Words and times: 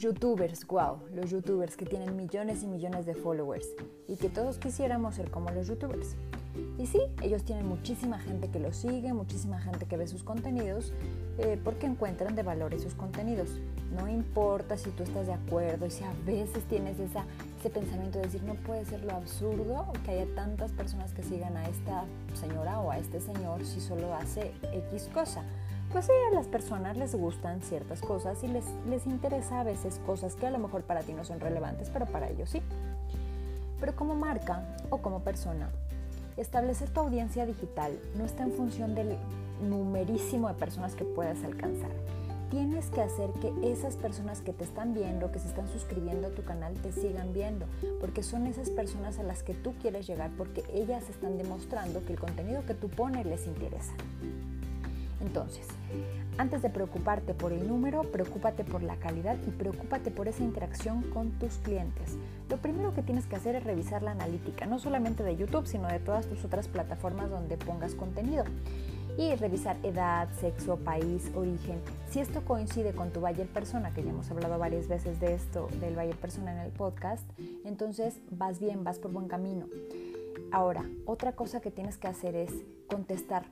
Youtubers, 0.00 0.66
wow, 0.66 0.98
los 1.14 1.30
youtubers 1.30 1.76
que 1.76 1.84
tienen 1.84 2.16
millones 2.16 2.62
y 2.62 2.66
millones 2.66 3.04
de 3.04 3.14
followers 3.14 3.68
y 4.08 4.16
que 4.16 4.30
todos 4.30 4.56
quisiéramos 4.56 5.16
ser 5.16 5.30
como 5.30 5.50
los 5.50 5.68
youtubers. 5.68 6.16
Y 6.78 6.86
sí, 6.86 7.00
ellos 7.20 7.44
tienen 7.44 7.66
muchísima 7.66 8.18
gente 8.18 8.48
que 8.48 8.58
los 8.60 8.76
sigue, 8.76 9.12
muchísima 9.12 9.60
gente 9.60 9.84
que 9.84 9.98
ve 9.98 10.06
sus 10.06 10.24
contenidos, 10.24 10.94
eh, 11.36 11.60
porque 11.62 11.84
encuentran 11.84 12.34
de 12.34 12.42
valor 12.42 12.72
esos 12.72 12.94
contenidos. 12.94 13.50
No 13.94 14.08
importa 14.08 14.78
si 14.78 14.88
tú 14.88 15.02
estás 15.02 15.26
de 15.26 15.34
acuerdo 15.34 15.84
y 15.84 15.90
si 15.90 16.02
a 16.02 16.14
veces 16.24 16.64
tienes 16.64 16.98
esa, 16.98 17.26
ese 17.58 17.68
pensamiento 17.68 18.20
de 18.20 18.24
decir, 18.24 18.42
no 18.42 18.54
puede 18.54 18.86
ser 18.86 19.04
lo 19.04 19.12
absurdo 19.12 19.92
que 20.06 20.12
haya 20.12 20.34
tantas 20.34 20.72
personas 20.72 21.12
que 21.12 21.22
sigan 21.22 21.58
a 21.58 21.68
esta 21.68 22.06
señora 22.32 22.80
o 22.80 22.90
a 22.90 22.96
este 22.96 23.20
señor 23.20 23.66
si 23.66 23.82
solo 23.82 24.14
hace 24.14 24.52
X 24.72 25.10
cosa. 25.12 25.44
Pues 25.92 26.04
sí, 26.04 26.12
a 26.30 26.34
las 26.34 26.46
personas 26.46 26.96
les 26.96 27.14
gustan 27.14 27.62
ciertas 27.62 28.00
cosas 28.00 28.42
y 28.44 28.48
les, 28.48 28.64
les 28.88 29.06
interesa 29.06 29.60
a 29.60 29.64
veces 29.64 30.00
cosas 30.06 30.36
que 30.36 30.46
a 30.46 30.50
lo 30.50 30.58
mejor 30.58 30.82
para 30.82 31.02
ti 31.02 31.12
no 31.12 31.24
son 31.24 31.40
relevantes, 31.40 31.90
pero 31.90 32.06
para 32.06 32.28
ellos 32.28 32.50
sí. 32.50 32.62
Pero 33.80 33.96
como 33.96 34.14
marca 34.14 34.62
o 34.90 34.98
como 34.98 35.20
persona, 35.20 35.70
Establecer 36.40 36.88
tu 36.88 37.00
audiencia 37.00 37.44
digital 37.44 37.98
no 38.16 38.24
está 38.24 38.44
en 38.44 38.52
función 38.52 38.94
del 38.94 39.16
numerísimo 39.68 40.48
de 40.48 40.54
personas 40.54 40.94
que 40.94 41.04
puedas 41.04 41.44
alcanzar. 41.44 41.90
Tienes 42.50 42.86
que 42.86 43.02
hacer 43.02 43.28
que 43.42 43.52
esas 43.70 43.96
personas 43.96 44.40
que 44.40 44.54
te 44.54 44.64
están 44.64 44.94
viendo, 44.94 45.30
que 45.30 45.38
se 45.38 45.48
están 45.48 45.68
suscribiendo 45.68 46.28
a 46.28 46.30
tu 46.30 46.42
canal, 46.42 46.72
te 46.74 46.92
sigan 46.92 47.34
viendo, 47.34 47.66
porque 48.00 48.22
son 48.22 48.46
esas 48.46 48.70
personas 48.70 49.18
a 49.18 49.22
las 49.22 49.42
que 49.42 49.52
tú 49.52 49.74
quieres 49.82 50.06
llegar, 50.06 50.30
porque 50.38 50.64
ellas 50.72 51.10
están 51.10 51.36
demostrando 51.36 52.02
que 52.06 52.14
el 52.14 52.18
contenido 52.18 52.64
que 52.64 52.72
tú 52.72 52.88
pones 52.88 53.26
les 53.26 53.46
interesa. 53.46 53.92
Entonces, 55.20 55.66
antes 56.38 56.62
de 56.62 56.70
preocuparte 56.70 57.34
por 57.34 57.52
el 57.52 57.68
número, 57.68 58.02
preocúpate 58.02 58.64
por 58.64 58.82
la 58.82 58.96
calidad 58.96 59.36
y 59.46 59.50
preocúpate 59.50 60.10
por 60.10 60.26
esa 60.26 60.42
interacción 60.42 61.02
con 61.02 61.32
tus 61.32 61.58
clientes. 61.58 62.16
Lo 62.48 62.56
primero 62.56 62.94
que 62.94 63.02
tienes 63.02 63.26
que 63.26 63.36
hacer 63.36 63.56
es 63.56 63.64
revisar 63.64 64.02
la 64.02 64.12
analítica, 64.12 64.64
no 64.64 64.78
solamente 64.78 65.22
de 65.22 65.36
YouTube, 65.36 65.66
sino 65.66 65.88
de 65.88 65.98
todas 65.98 66.26
tus 66.26 66.44
otras 66.44 66.68
plataformas 66.68 67.28
donde 67.28 67.58
pongas 67.58 67.94
contenido. 67.94 68.44
Y 69.18 69.34
revisar 69.34 69.76
edad, 69.82 70.28
sexo, 70.40 70.78
país, 70.78 71.30
origen. 71.34 71.82
Si 72.08 72.20
esto 72.20 72.42
coincide 72.42 72.92
con 72.94 73.10
tu 73.10 73.20
buyer 73.20 73.46
persona, 73.48 73.92
que 73.92 74.02
ya 74.02 74.10
hemos 74.10 74.30
hablado 74.30 74.58
varias 74.58 74.88
veces 74.88 75.20
de 75.20 75.34
esto, 75.34 75.68
del 75.80 75.94
buyer 75.94 76.16
persona 76.16 76.52
en 76.52 76.60
el 76.60 76.72
podcast, 76.72 77.28
entonces 77.66 78.18
vas 78.30 78.60
bien, 78.60 78.82
vas 78.82 78.98
por 78.98 79.12
buen 79.12 79.28
camino. 79.28 79.66
Ahora, 80.52 80.88
otra 81.04 81.32
cosa 81.32 81.60
que 81.60 81.70
tienes 81.70 81.98
que 81.98 82.08
hacer 82.08 82.34
es 82.34 82.50
contestar 82.88 83.44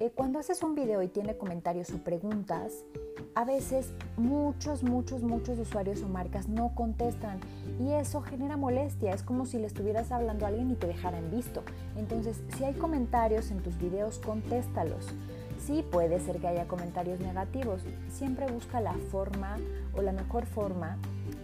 eh, 0.00 0.10
cuando 0.14 0.38
haces 0.38 0.62
un 0.62 0.74
video 0.74 1.02
y 1.02 1.08
tiene 1.08 1.36
comentarios 1.36 1.90
o 1.90 1.98
preguntas, 1.98 2.86
a 3.34 3.44
veces 3.44 3.92
muchos, 4.16 4.82
muchos, 4.82 5.22
muchos 5.22 5.58
usuarios 5.58 6.02
o 6.02 6.08
marcas 6.08 6.48
no 6.48 6.74
contestan 6.74 7.38
y 7.78 7.92
eso 7.92 8.22
genera 8.22 8.56
molestia. 8.56 9.12
Es 9.12 9.22
como 9.22 9.44
si 9.44 9.58
le 9.58 9.66
estuvieras 9.66 10.10
hablando 10.10 10.46
a 10.46 10.48
alguien 10.48 10.70
y 10.70 10.74
te 10.74 10.86
dejaran 10.86 11.30
visto. 11.30 11.62
Entonces, 11.96 12.42
si 12.56 12.64
hay 12.64 12.72
comentarios 12.72 13.50
en 13.50 13.62
tus 13.62 13.76
videos, 13.76 14.18
contéstalos. 14.18 15.06
Sí, 15.58 15.84
puede 15.90 16.18
ser 16.18 16.40
que 16.40 16.48
haya 16.48 16.66
comentarios 16.66 17.20
negativos. 17.20 17.82
Siempre 18.10 18.50
busca 18.50 18.80
la 18.80 18.94
forma 18.94 19.58
o 19.94 20.00
la 20.00 20.12
mejor 20.12 20.46
forma 20.46 20.96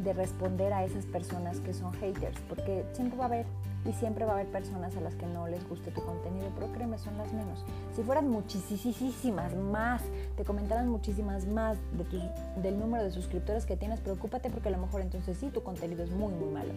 de 0.02 0.12
responder 0.12 0.72
a 0.72 0.84
esas 0.84 1.04
personas 1.06 1.60
que 1.60 1.72
son 1.72 1.92
haters, 1.94 2.38
porque 2.48 2.84
siempre 2.92 3.18
va 3.18 3.24
a 3.24 3.28
haber 3.28 3.46
y 3.86 3.92
siempre 3.92 4.24
va 4.24 4.32
a 4.32 4.34
haber 4.34 4.50
personas 4.50 4.96
a 4.96 5.00
las 5.00 5.14
que 5.14 5.26
no 5.26 5.46
les 5.46 5.66
guste 5.68 5.90
tu 5.90 6.02
contenido, 6.02 6.48
pero 6.54 6.72
créeme, 6.72 6.98
son 6.98 7.16
las 7.18 7.32
menos. 7.32 7.64
Si 7.94 8.02
fueran 8.02 8.28
muchísimas 8.28 9.54
más, 9.54 10.02
te 10.36 10.44
comentaran 10.44 10.88
muchísimas 10.88 11.46
más 11.46 11.78
de 11.92 12.06
del 12.62 12.78
número 12.78 13.04
de 13.04 13.10
suscriptores 13.10 13.64
que 13.66 13.76
tienes, 13.76 14.00
preocúpate 14.00 14.50
porque 14.50 14.68
a 14.68 14.72
lo 14.72 14.78
mejor 14.78 15.02
entonces 15.02 15.36
sí, 15.38 15.50
tu 15.50 15.62
contenido 15.62 16.02
es 16.02 16.10
muy, 16.10 16.32
muy 16.32 16.48
malo. 16.48 16.72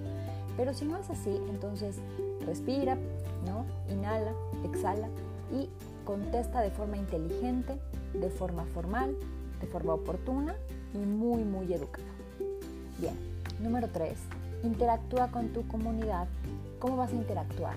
Pero 0.55 0.73
si 0.73 0.85
no 0.85 0.97
es 0.97 1.09
así, 1.09 1.41
entonces 1.49 1.97
respira, 2.45 2.97
¿no? 3.45 3.65
Inhala, 3.91 4.33
exhala 4.63 5.07
y 5.51 5.69
contesta 6.05 6.61
de 6.61 6.69
forma 6.71 6.97
inteligente, 6.97 7.79
de 8.13 8.29
forma 8.29 8.65
formal, 8.65 9.15
de 9.61 9.67
forma 9.67 9.93
oportuna 9.93 10.55
y 10.93 10.97
muy, 10.99 11.43
muy 11.43 11.71
educada. 11.73 12.18
Bien, 12.99 13.15
número 13.59 13.87
3. 13.89 14.17
Interactúa 14.63 15.29
con 15.29 15.49
tu 15.49 15.67
comunidad 15.67 16.27
¿Cómo 16.79 16.95
vas 16.95 17.11
a 17.11 17.15
interactuar? 17.15 17.75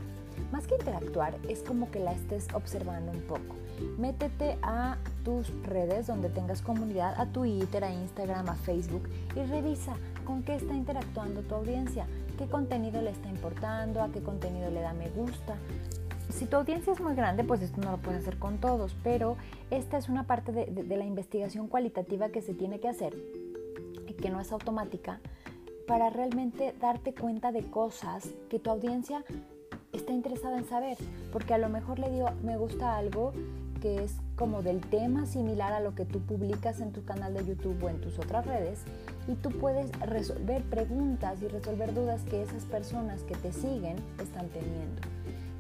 Más 0.52 0.66
que 0.66 0.76
interactuar, 0.76 1.34
es 1.48 1.62
como 1.62 1.90
que 1.90 1.98
la 1.98 2.12
estés 2.12 2.46
observando 2.54 3.10
un 3.10 3.20
poco. 3.22 3.56
Métete 3.98 4.58
a 4.62 4.96
tus 5.24 5.52
redes 5.64 6.06
donde 6.06 6.28
tengas 6.28 6.62
comunidad, 6.62 7.20
a 7.20 7.26
Twitter, 7.26 7.82
a 7.82 7.92
Instagram, 7.92 8.48
a 8.48 8.54
Facebook 8.54 9.08
y 9.34 9.42
revisa 9.42 9.96
con 10.24 10.44
qué 10.44 10.54
está 10.54 10.74
interactuando 10.74 11.42
tu 11.42 11.56
audiencia, 11.56 12.06
qué 12.38 12.46
contenido 12.46 13.02
le 13.02 13.10
está 13.10 13.28
importando, 13.28 14.02
a 14.02 14.12
qué 14.12 14.20
contenido 14.22 14.70
le 14.70 14.82
da 14.82 14.92
me 14.92 15.08
gusta. 15.10 15.56
Si 16.30 16.46
tu 16.46 16.56
audiencia 16.56 16.92
es 16.92 17.00
muy 17.00 17.16
grande, 17.16 17.42
pues 17.42 17.60
esto 17.60 17.80
no 17.80 17.90
lo 17.90 17.98
puedes 17.98 18.22
hacer 18.22 18.38
con 18.38 18.58
todos, 18.58 18.94
pero 19.02 19.36
esta 19.70 19.98
es 19.98 20.08
una 20.08 20.28
parte 20.28 20.52
de, 20.52 20.66
de 20.66 20.96
la 20.96 21.04
investigación 21.04 21.66
cualitativa 21.66 22.28
que 22.28 22.40
se 22.40 22.54
tiene 22.54 22.78
que 22.78 22.88
hacer 22.88 23.16
que 24.22 24.30
no 24.30 24.40
es 24.40 24.52
automática 24.52 25.20
para 25.86 26.08
realmente 26.08 26.74
darte 26.80 27.12
cuenta 27.12 27.52
de 27.52 27.64
cosas 27.64 28.30
que 28.48 28.58
tu 28.58 28.70
audiencia 28.70 29.24
está 29.92 30.12
interesada 30.12 30.56
en 30.56 30.64
saber, 30.64 30.96
porque 31.32 31.52
a 31.52 31.58
lo 31.58 31.68
mejor 31.68 31.98
le 31.98 32.10
digo, 32.10 32.30
me 32.42 32.56
gusta 32.56 32.96
algo 32.96 33.32
que 33.82 34.04
es 34.04 34.14
como 34.36 34.62
del 34.62 34.80
tema 34.80 35.26
similar 35.26 35.72
a 35.72 35.80
lo 35.80 35.94
que 35.96 36.04
tú 36.04 36.20
publicas 36.20 36.80
en 36.80 36.92
tu 36.92 37.04
canal 37.04 37.34
de 37.34 37.44
YouTube 37.44 37.82
o 37.82 37.88
en 37.88 38.00
tus 38.00 38.18
otras 38.18 38.46
redes 38.46 38.84
y 39.26 39.34
tú 39.34 39.50
puedes 39.50 39.90
resolver 40.00 40.62
preguntas 40.62 41.42
y 41.42 41.48
resolver 41.48 41.92
dudas 41.92 42.22
que 42.22 42.42
esas 42.42 42.64
personas 42.64 43.24
que 43.24 43.34
te 43.34 43.52
siguen 43.52 43.96
están 44.20 44.48
teniendo. 44.50 45.02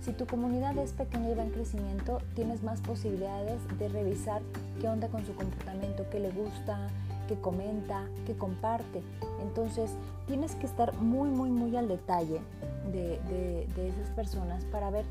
Si 0.02 0.12
tu 0.12 0.26
comunidad 0.26 0.76
es 0.78 0.92
pequeña 0.92 1.30
y 1.30 1.34
va 1.34 1.44
en 1.44 1.50
crecimiento, 1.50 2.18
tienes 2.34 2.64
más 2.64 2.80
posibilidades 2.80 3.60
de 3.78 3.88
revisar 3.88 4.42
qué 4.80 4.88
onda 4.88 5.06
con 5.06 5.24
su 5.24 5.32
comportamiento, 5.32 6.04
qué 6.10 6.18
le 6.18 6.32
gusta, 6.32 6.88
que 7.28 7.36
comenta, 7.36 8.02
que 8.26 8.36
comparte. 8.36 9.00
Entonces 9.40 9.92
tienes 10.26 10.56
que 10.56 10.66
estar 10.66 10.92
muy, 10.94 11.30
muy, 11.30 11.50
muy 11.50 11.76
al 11.76 11.86
detalle 11.86 12.40
de, 12.90 13.68
esas 13.76 14.10
personas 14.16 14.64
para 14.66 14.90
ver 14.90 15.04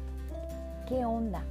qué 0.89 1.05
onda, 1.05 1.45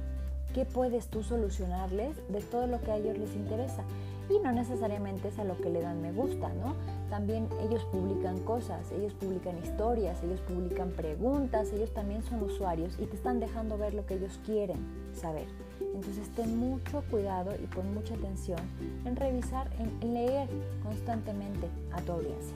qué 0.53 0.65
puedes 0.65 1.07
tú 1.07 1.23
solucionarles 1.23 2.15
de 2.29 2.41
todo 2.41 2.67
lo 2.67 2.81
que 2.81 2.91
a 2.91 2.97
ellos 2.97 3.17
les 3.17 3.35
interesa. 3.35 3.83
Y 4.29 4.39
no 4.39 4.51
necesariamente 4.51 5.27
es 5.27 5.39
a 5.39 5.43
lo 5.43 5.57
que 5.57 5.69
le 5.69 5.81
dan 5.81 6.01
me 6.01 6.11
gusta, 6.11 6.49
¿no? 6.53 6.75
También 7.09 7.49
ellos 7.61 7.83
publican 7.91 8.39
cosas, 8.39 8.91
ellos 8.91 9.13
publican 9.13 9.57
historias, 9.57 10.23
ellos 10.23 10.39
publican 10.41 10.91
preguntas, 10.91 11.73
ellos 11.73 11.93
también 11.93 12.23
son 12.23 12.41
usuarios 12.43 12.97
y 12.99 13.05
te 13.05 13.15
están 13.15 13.41
dejando 13.41 13.77
ver 13.77 13.93
lo 13.93 14.05
que 14.05 14.13
ellos 14.13 14.39
quieren 14.45 14.77
saber. 15.13 15.47
Entonces 15.93 16.29
ten 16.29 16.57
mucho 16.57 17.03
cuidado 17.11 17.51
y 17.61 17.67
pon 17.67 17.93
mucha 17.93 18.13
atención 18.13 18.59
en 19.03 19.15
revisar, 19.17 19.69
en 19.79 20.13
leer 20.13 20.47
constantemente 20.83 21.67
a 21.91 22.01
tu 22.01 22.13
audiencia. 22.13 22.55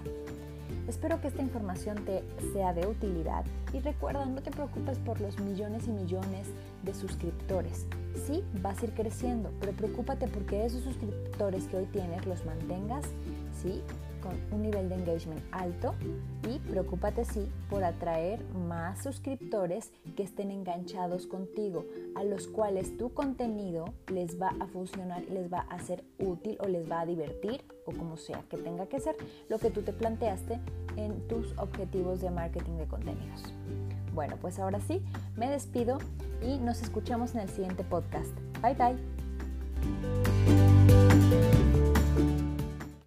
Espero 0.88 1.19
que 1.19 1.28
esta 1.28 1.41
información 1.41 2.06
te 2.06 2.23
sea 2.53 2.73
de 2.73 2.85
utilidad 2.85 3.44
y 3.73 3.79
recuerda, 3.79 4.25
no 4.25 4.41
te 4.41 4.51
preocupes 4.51 5.00
por 5.00 5.19
los 5.19 5.40
millones 5.40 5.88
y 5.88 5.91
millones 5.91 6.47
de 6.84 6.94
suscriptores. 6.94 7.88
Sí, 8.28 8.44
vas 8.62 8.81
a 8.81 8.85
ir 8.85 8.91
creciendo, 8.94 9.51
pero 9.59 9.72
preocúpate 9.72 10.28
porque 10.28 10.66
esos 10.66 10.84
suscriptores 10.84 11.66
que 11.66 11.78
hoy 11.78 11.85
tienes 11.85 12.25
los 12.28 12.45
mantengas, 12.45 13.03
sí, 13.62 13.81
con 14.25 14.36
un 14.52 14.63
nivel 14.63 14.90
de 14.90 14.96
engagement 14.96 15.41
alto 15.52 15.94
y 16.50 16.58
preocúpate 16.59 17.25
sí 17.25 17.47
por 17.69 17.84
atraer 17.84 18.44
más 18.68 19.03
suscriptores 19.03 19.91
que 20.16 20.24
estén 20.24 20.50
enganchados 20.50 21.28
contigo, 21.28 21.86
a 22.16 22.24
los 22.24 22.47
cuales 22.47 22.97
tu 22.97 23.13
contenido 23.13 23.86
les 24.12 24.41
va 24.41 24.53
a 24.59 24.66
funcionar, 24.66 25.22
les 25.30 25.54
va 25.54 25.60
a 25.69 25.77
ser 25.80 26.04
útil 26.18 26.57
o 26.60 26.68
les 26.68 26.89
va 26.89 27.01
a 27.01 27.06
divertir 27.06 27.63
o 27.86 27.92
como 27.92 28.18
sea 28.18 28.44
que 28.50 28.57
tenga 28.57 28.88
que 28.88 29.00
ser 29.00 29.16
lo 29.48 29.60
que 29.60 29.69
tú 29.69 29.83
te 29.83 29.94
planteaste 29.94 30.60
en 30.95 31.27
tus 31.27 31.56
objetivos 31.60 32.19
de 32.22 32.31
marketing 32.31 32.77
de 32.77 32.88
contenidos. 32.88 33.44
Bueno, 34.13 34.38
pues 34.42 34.57
ahora 34.60 34.80
sí, 34.80 35.04
me 35.36 35.50
despido 35.50 36.00
y 36.42 36.57
nos 36.57 36.81
escuchamos 36.81 37.36
en 37.36 37.42
el 37.42 37.50
siguiente 37.50 37.83
podcast. 37.83 38.33
Bye 38.62 38.74
bye. 38.74 38.95